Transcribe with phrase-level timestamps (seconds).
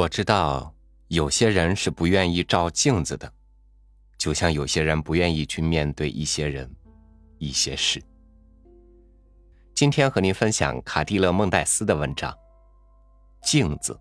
[0.00, 0.74] 我知道
[1.08, 3.30] 有些人是不愿意照镜子的，
[4.16, 6.74] 就像有些人不愿意去面对一些人、
[7.36, 8.02] 一些事。
[9.74, 12.32] 今天和您分享卡蒂勒·孟戴斯的文章
[13.42, 13.92] 《镜子》。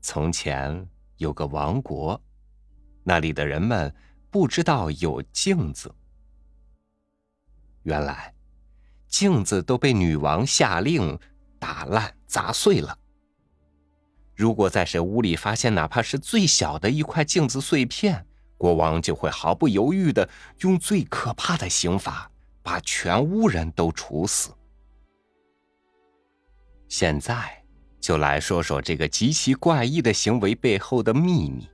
[0.00, 2.20] 从前有个王国，
[3.04, 3.94] 那里的人们
[4.30, 5.94] 不知道有镜子。
[7.82, 8.34] 原来，
[9.08, 11.18] 镜子都被女王下令
[11.58, 12.98] 打烂、砸碎了。
[14.34, 18.26] 如果在谁屋里发现哪怕是最小的一块镜子碎片，
[18.56, 20.28] 国王就会毫不犹豫的
[20.60, 22.30] 用最可怕的刑罚
[22.62, 24.50] 把全屋人都处死。
[26.88, 27.59] 现在。
[28.00, 31.68] 就来说说这个极其怪异的行为背后的秘密。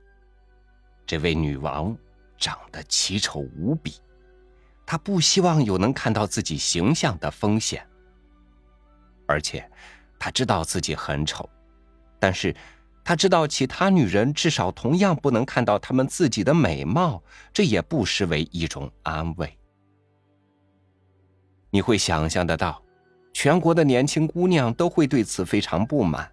[1.05, 1.97] 这位女王
[2.37, 3.95] 长得奇丑无比，
[4.85, 7.87] 她不希望有能看到自己形象的风险，
[9.25, 9.67] 而且
[10.19, 11.49] 她知道自己很丑，
[12.19, 12.53] 但是
[13.05, 19.57] 她知道其他女人至少同样不能看到她们自己的美貌，这也不失为一种安慰。
[21.69, 22.81] 你会想象得到。
[23.39, 26.27] 全国的年轻姑娘都会对此非常不满。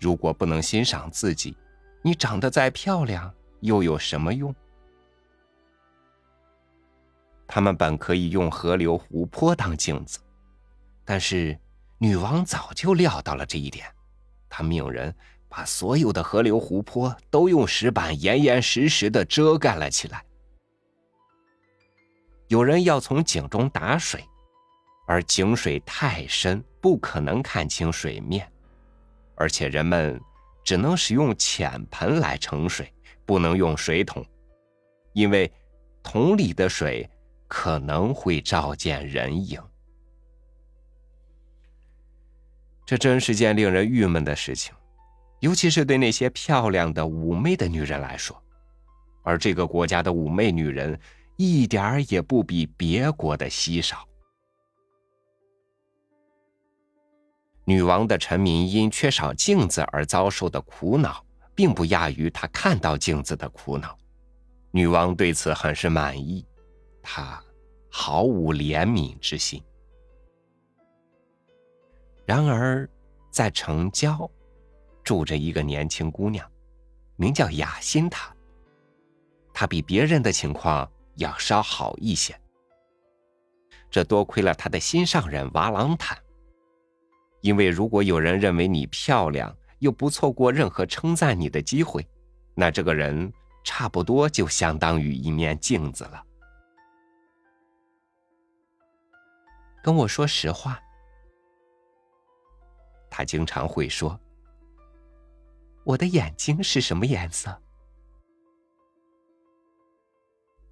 [0.00, 1.54] 如果不能欣赏自己，
[2.00, 4.54] 你长得再漂亮又有什么用？
[7.46, 10.18] 他们本可以用河流、湖泊当镜子，
[11.04, 11.54] 但是
[11.98, 13.86] 女王早就料到了这一点，
[14.48, 15.14] 她命人
[15.46, 20.24] 把所有的河流、湖泊都用石板严严实实的遮盖了起来。
[22.46, 24.24] 有人要从井中打水。
[25.08, 28.46] 而井水太深，不可能看清水面，
[29.36, 30.20] 而且人们
[30.62, 32.92] 只能使用浅盆来盛水，
[33.24, 34.22] 不能用水桶，
[35.14, 35.50] 因为
[36.02, 37.08] 桶里的水
[37.46, 39.58] 可能会照见人影。
[42.84, 44.74] 这真是件令人郁闷的事情，
[45.40, 48.38] 尤其是对那些漂亮的妩媚的女人来说，
[49.22, 51.00] 而这个国家的妩媚女人
[51.36, 54.06] 一点儿也不比别国的稀少。
[57.68, 61.22] 女王的臣民因缺少镜子而遭受的苦恼，
[61.54, 63.94] 并不亚于她看到镜子的苦恼。
[64.70, 66.46] 女王对此很是满意，
[67.02, 67.38] 她
[67.90, 69.62] 毫无怜悯之心。
[72.24, 72.88] 然而，
[73.30, 74.30] 在城郊，
[75.04, 76.50] 住着一个年轻姑娘，
[77.16, 78.34] 名叫雅辛塔。
[79.52, 82.34] 她比别人的情况要稍好一些，
[83.90, 86.16] 这多亏了她的心上人瓦朗坦。
[87.40, 92.06] 因为如果有人认为你漂亮，又不错过任何称赞你的机会，
[92.54, 93.32] 那这个人
[93.64, 96.24] 差不多就相当于一面镜子了。
[99.82, 100.80] 跟我说实话，
[103.08, 104.18] 他经常会说
[105.84, 107.56] ：“我的眼睛是什么颜色？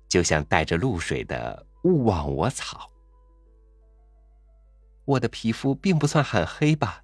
[0.08, 2.90] 就像带着露水的勿忘我草。”
[5.06, 7.02] 我的皮肤并不算很黑吧？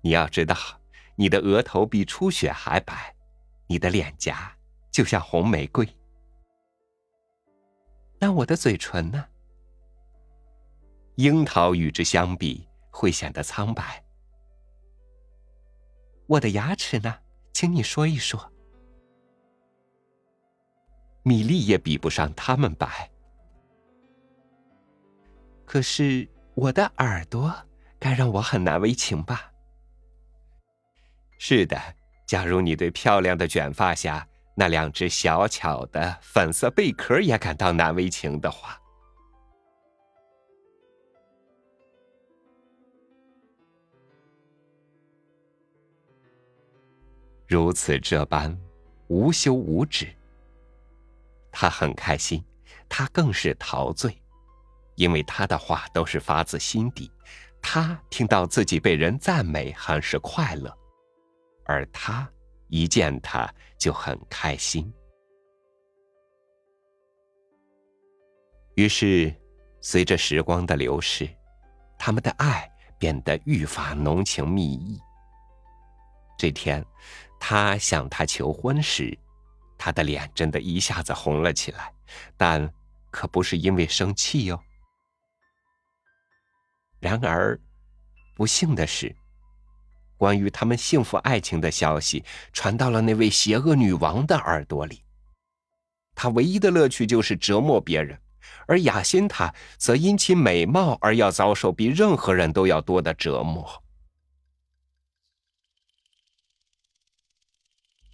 [0.00, 0.56] 你要知道，
[1.16, 3.14] 你的额头比初雪还白，
[3.66, 4.56] 你的脸颊
[4.90, 5.86] 就像红玫瑰。
[8.18, 9.26] 那我的嘴唇呢？
[11.16, 14.02] 樱桃与之相比会显得苍白。
[16.26, 17.14] 我的牙齿呢？
[17.52, 18.50] 请你说一说。
[21.24, 23.10] 米粒也比不上它们白。
[25.66, 26.26] 可是。
[26.58, 27.54] 我的耳朵
[28.00, 29.52] 该让我很难为情吧？
[31.38, 31.80] 是的，
[32.26, 34.26] 假如你对漂亮的卷发下
[34.56, 38.76] 那两只小巧的粉色贝壳也感到难为情的话，
[47.46, 48.58] 如此这般
[49.06, 50.08] 无休无止，
[51.52, 52.44] 他很开心，
[52.88, 54.20] 他更是陶醉。
[54.98, 57.08] 因为他的话都是发自心底，
[57.62, 60.76] 他听到自己被人赞美很是快乐，
[61.66, 62.28] 而他
[62.66, 63.48] 一见他
[63.78, 64.92] 就很开心。
[68.74, 69.32] 于是，
[69.80, 71.28] 随着时光的流逝，
[71.96, 72.68] 他们的爱
[72.98, 74.98] 变得愈发浓情蜜意。
[76.36, 76.84] 这天，
[77.38, 79.16] 他向她求婚时，
[79.78, 81.92] 他的脸真的一下子红了起来，
[82.36, 82.68] 但
[83.12, 84.60] 可不是因为生气哟。
[87.00, 87.58] 然而，
[88.34, 89.14] 不幸的是，
[90.16, 95.02] 关于他们幸福爱情的消息传到了那位邪恶女王的耳朵里。
[96.14, 98.20] 她唯一的乐趣就是折磨别人，
[98.66, 103.84] 而雅辛塔则因其美貌而要遭受比任何人都要多的折磨。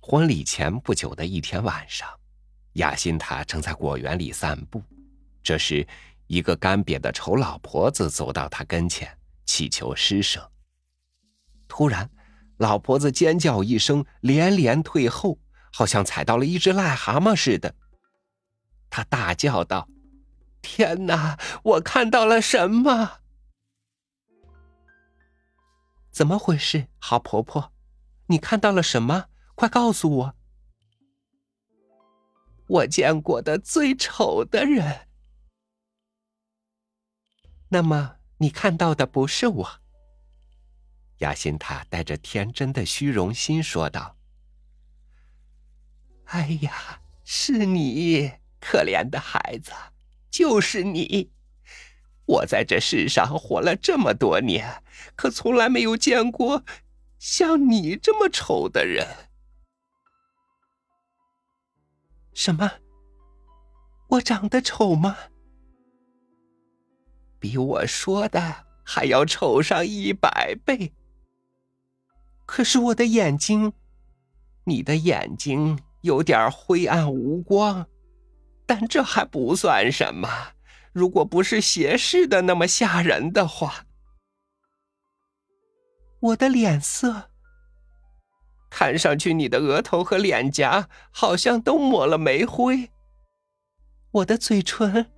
[0.02, 2.06] 婚礼前不久的一天晚上，
[2.74, 4.82] 雅辛塔正在果园里散步，
[5.42, 5.86] 这时，
[6.26, 9.18] 一个干瘪的丑老婆子走到他跟前。
[9.46, 10.50] 祈求施舍。
[11.68, 12.10] 突然，
[12.56, 15.38] 老婆子尖叫一声，连连退后，
[15.70, 17.74] 好像踩到了一只癞蛤蟆似的。
[18.88, 19.86] 她大叫道
[20.62, 21.38] ：“天哪！
[21.62, 23.18] 我看到了什么？
[26.10, 26.88] 怎么回事？
[26.98, 27.72] 好婆婆，
[28.26, 29.26] 你看到了什么？
[29.54, 30.34] 快告诉我！
[32.66, 35.03] 我见过的最丑的人。
[37.74, 39.80] 那么。”你看到的不是我，
[41.18, 44.16] 雅辛塔带着天真的虚荣心说道
[46.26, 49.72] ：“哎呀，是你，可怜的孩子，
[50.30, 51.30] 就是你！
[52.26, 54.82] 我在这世上活了这么多年，
[55.14, 56.64] 可从来没有见过
[57.18, 59.06] 像你这么丑的人。
[62.34, 62.72] 什么？
[64.08, 65.16] 我长得丑吗？”
[67.44, 70.94] 比我说的还要丑上一百倍。
[72.46, 73.74] 可是我的眼睛，
[74.64, 77.86] 你的眼睛有点灰暗无光，
[78.64, 80.26] 但这还不算什么。
[80.94, 83.84] 如果不是斜视的那么吓人的话，
[86.20, 87.28] 我的脸色，
[88.70, 92.90] 看上去你的额头和脸颊好像都抹了煤灰。
[94.12, 95.13] 我的嘴唇。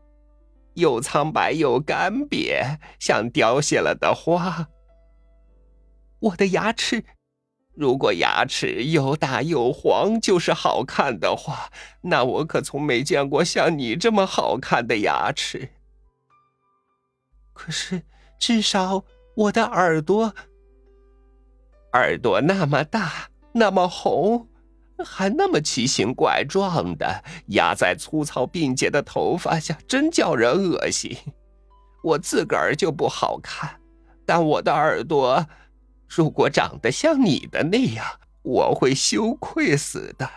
[0.77, 4.69] 又苍白又干瘪，像凋谢了的花。
[6.21, 7.05] 我的牙齿，
[7.75, 11.71] 如果牙齿又大又黄就是好看的话，
[12.03, 15.71] 那我可从没见过像你这么好看的牙齿。
[17.53, 18.03] 可是，
[18.39, 20.35] 至少我的耳朵，
[21.93, 24.49] 耳朵那么大，那么红。
[25.05, 31.17] 还那么奇形怪状的压在粗糙并结的头发下，真叫人恶心。
[32.03, 33.81] 我自个儿就不好看，
[34.25, 35.47] 但我的耳朵
[36.09, 38.07] 如果长得像你的那样，
[38.43, 40.29] 我会羞愧死的。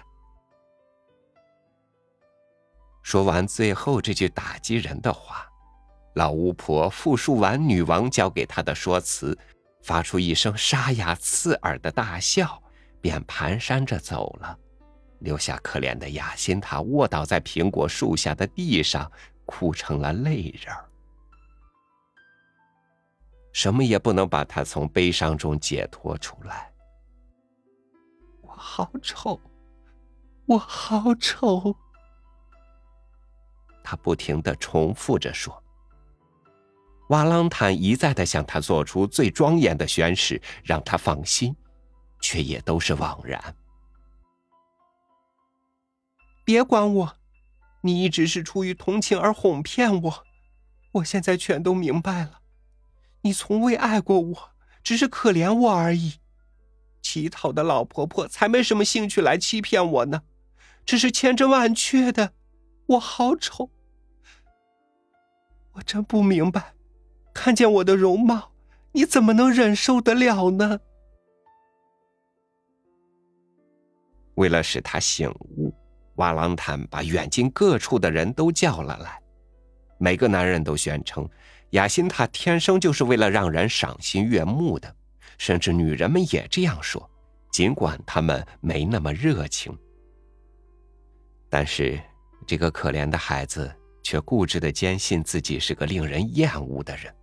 [3.03, 5.47] 说完最后这句打击人的话，
[6.15, 9.37] 老巫婆复述完女王教给她的说辞，
[9.81, 12.61] 发出一声沙哑刺耳的大笑。
[13.01, 14.57] 便蹒跚着走了，
[15.19, 19.11] 留下可怜的雅辛塔卧倒在苹果树下的地上，
[19.45, 20.75] 哭成了泪人。
[23.51, 26.71] 什么也不能把他从悲伤中解脱出来。
[28.41, 29.39] 我好丑，
[30.45, 31.75] 我好丑。
[33.83, 35.61] 他不停的重复着说。
[37.09, 41.55] 瓦朗坦一再的向他做出最庄严的宣誓，让他放心。
[42.19, 43.55] 却也都是枉然。
[46.45, 47.15] 别管我，
[47.81, 50.23] 你一直是出于同情而哄骗我。
[50.93, 52.39] 我现在全都明白了，
[53.21, 54.51] 你从未爱过我，
[54.83, 56.15] 只是可怜我而已。
[57.01, 60.23] 乞讨的老婆婆才没什么兴趣来欺骗我呢。
[60.85, 62.33] 这是千真万确的，
[62.87, 63.69] 我好丑。
[65.73, 66.73] 我真不明白，
[67.33, 68.51] 看见我的容貌，
[68.93, 70.79] 你怎么能忍受得了呢？
[74.39, 75.75] 为了使他醒悟，
[76.15, 79.21] 瓦朗坦把远近各处的人都叫了来。
[79.97, 81.29] 每个男人都宣称，
[81.71, 84.95] 雅辛塔天生就是为了让人赏心悦目的，
[85.37, 87.07] 甚至女人们也这样说，
[87.51, 89.77] 尽管他们没那么热情。
[91.49, 91.99] 但是，
[92.47, 93.69] 这个可怜的孩子
[94.01, 97.13] 却固执的坚信自己是个令人厌恶的人。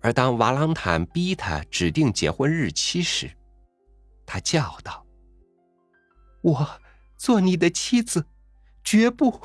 [0.00, 3.30] 而当瓦朗坦逼他指定结婚日期时，
[4.24, 5.03] 他叫道。
[6.44, 6.80] 我
[7.16, 8.26] 做你的妻子，
[8.84, 9.40] 绝不！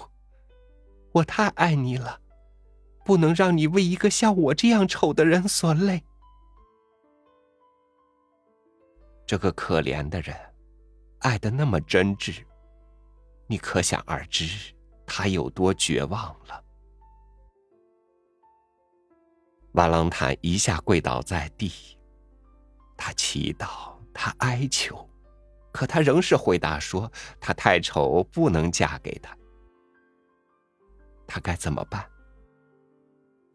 [1.14, 2.20] 我太爱你了，
[3.06, 6.04] 不能让你为一个像我这样丑的人所累。
[9.26, 10.36] 这个可怜的人，
[11.20, 12.44] 爱的那么真挚，
[13.48, 14.74] 你可想而知
[15.06, 16.62] 他有多绝望了。
[19.72, 21.72] 瓦朗坦一下跪倒在地，
[22.98, 25.09] 他祈祷，他哀求。
[25.72, 29.36] 可他仍是回答说：“他太丑，不能嫁给他。
[31.28, 32.04] 他该怎么办？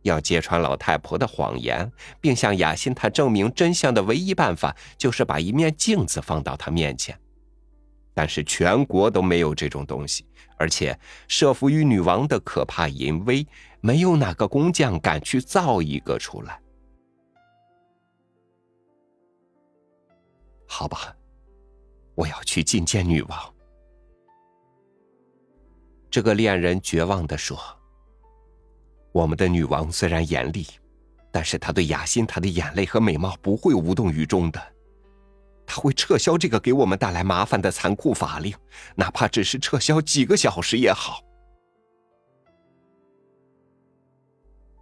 [0.02, 1.90] 要揭穿老太婆的谎言，
[2.20, 7.18] 并向雅辛塔证明真相的唯一办法，就是把一面镜子放到他面前。
[8.12, 13.44] 但是全国都没有这种东西，而且慑服于女王的可怕淫威，
[13.80, 16.60] 没有哪个工匠敢去造一个出来。
[20.68, 21.16] 好吧，
[22.14, 23.54] 我要去觐见女王。
[26.10, 27.58] 这个恋人绝望的说。
[29.12, 30.66] 我们的女王虽然严厉，
[31.30, 34.60] 但是她对雅辛塔的眼泪和美貌不会无动于衷的。
[35.66, 38.54] 她会撤销这个给我们带来麻烦的残酷法令，
[38.96, 41.20] 哪怕只是撤销几个小时也好。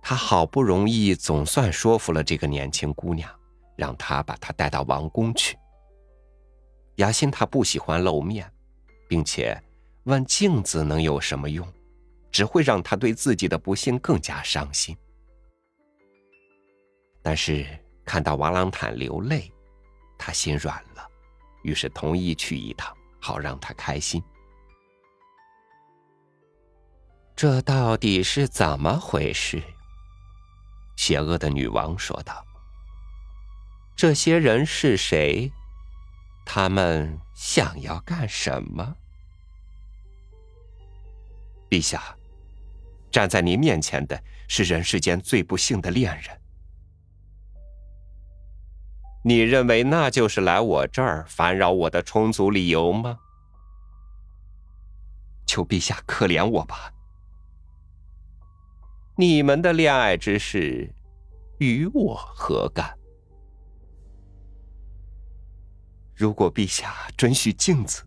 [0.05, 3.31] 他好不容易总算说服了这个年轻姑娘，
[3.77, 5.57] 让她把她带到王宫去。
[6.97, 8.53] 雅辛塔不喜欢露面，
[9.09, 9.61] 并且
[10.05, 11.67] 问镜子能有什么用。
[12.33, 14.97] 只会让他对自己的不幸更加伤心。
[17.21, 17.67] 但是
[18.07, 19.53] 看到瓦朗坦流泪，
[20.17, 21.07] 他心软了，
[21.63, 24.23] 于是同意去一趟，好让他开心。
[27.37, 29.63] 这到底是怎么回事？
[30.97, 32.43] 邪恶的女王说道
[33.95, 35.53] ：“这些人是谁？
[36.45, 38.97] 他们想要干什么？”
[41.69, 42.17] 陛下。
[43.11, 44.19] 站在您面前的
[44.49, 46.41] 是人世间最不幸的恋人，
[49.23, 53.19] 你认为那就是来我这儿烦扰我的充足理由吗？
[55.45, 56.91] 求陛下可怜我吧！
[59.17, 60.91] 你们的恋爱之事，
[61.59, 62.97] 与我何干？
[66.23, 68.01] 如果陛下准许镜子，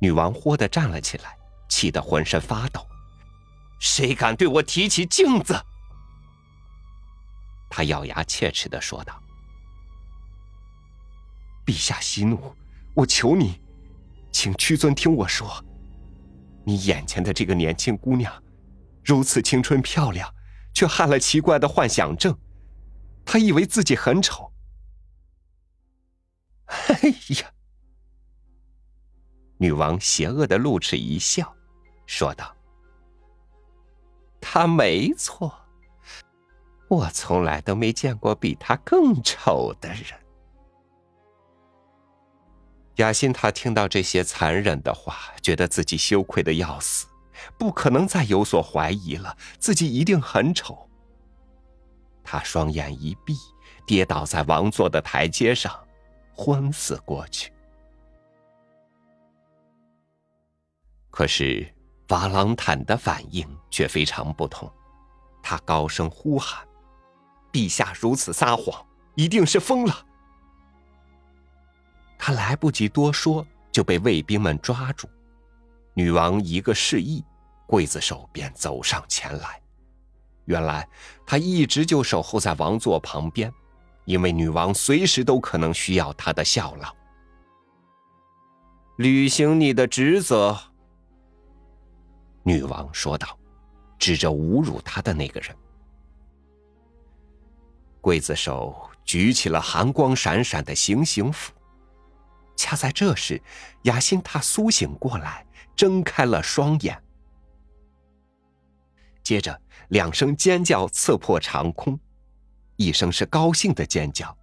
[0.00, 1.38] 女王豁地站了起来，
[1.68, 2.84] 气得浑身发抖。
[3.78, 5.54] 谁敢对我提起镜子？
[7.70, 9.22] 他咬牙切齿的说道
[11.64, 12.52] ：“陛下息怒，
[12.92, 13.60] 我求你，
[14.32, 15.64] 请屈尊听我说。
[16.66, 18.32] 你眼前的这个年轻姑娘，
[19.04, 20.28] 如此青春漂亮，
[20.74, 22.36] 却害了奇怪的幻想症。
[23.24, 24.52] 她以为自己很丑。
[26.68, 27.08] 哎
[27.40, 27.52] 呀！”
[29.58, 31.54] 女王邪恶的露齿一笑，
[32.06, 32.54] 说道。
[34.40, 35.52] 他没错，
[36.88, 40.18] 我从来都没见过比他更丑的人。
[42.96, 47.06] 雅辛塔听到这些残忍的话，觉得自己羞愧的要死，
[47.58, 50.88] 不可能再有所怀疑了，自己一定很丑。
[52.24, 53.34] 他双眼一闭，
[53.86, 55.72] 跌倒在王座的台阶上，
[56.38, 57.52] 昏死过去。
[61.10, 61.70] 可是。
[62.10, 64.72] 瓦朗坦的反应却非常不同，
[65.42, 66.66] 他高声呼喊
[67.52, 68.82] ：“陛下如此撒谎，
[69.14, 70.06] 一定是疯了！”
[72.18, 75.06] 他来不及多说，就被卫兵们抓住。
[75.92, 77.22] 女王一个示意，
[77.66, 79.60] 刽子手便走上前来。
[80.46, 80.88] 原来
[81.26, 83.52] 他一直就守候在王座旁边，
[84.08, 86.96] 因为女王随时都可能需要他的效劳。
[88.96, 90.58] 履行你的职责。
[92.42, 93.38] 女王说道，
[93.98, 95.54] 指着侮辱她的那个人。
[98.00, 101.52] 刽子手举起了寒光闪闪的行刑斧。
[102.56, 103.38] 恰在这时，
[103.82, 105.46] 雅辛塔苏醒过来，
[105.76, 106.98] 睁开了双眼。
[109.22, 109.60] 接着，
[109.90, 112.00] 两声尖叫刺破长空，
[112.78, 114.34] 一声是高兴的尖叫，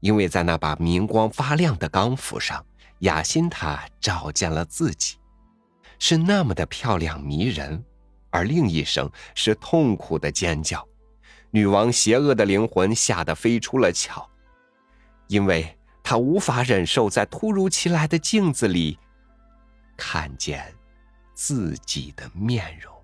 [0.00, 2.64] 因为在那把明光发亮的钢斧上，
[3.00, 5.16] 雅辛塔照见了自己。
[5.98, 7.84] 是那么的漂亮迷人，
[8.30, 10.88] 而另一声是痛苦的尖叫。
[11.50, 14.26] 女王邪恶的灵魂吓得飞出了鞘，
[15.26, 18.98] 因为她无法忍受在突如其来的镜子里
[19.98, 20.74] 看见
[21.34, 22.95] 自己的面容。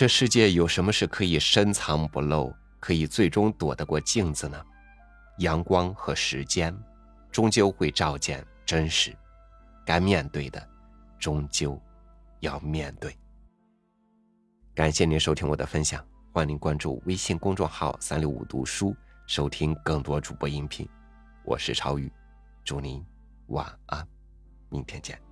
[0.00, 4.58] 这世界有什么是可以深藏不露，可以最终躲得过镜子呢？
[5.40, 6.74] 阳光和时间，
[7.30, 9.14] 终究会照见真实。
[9.84, 10.68] 该面对的，
[11.18, 11.78] 终究
[12.38, 13.14] 要面对。
[14.74, 16.02] 感谢您收听我的分享，
[16.32, 18.96] 欢迎您关注微信公众号“三六五读书”，
[19.28, 20.88] 收听更多主播音频。
[21.44, 22.10] 我是超宇，
[22.64, 23.04] 祝您
[23.48, 24.08] 晚安，
[24.70, 25.29] 明天见。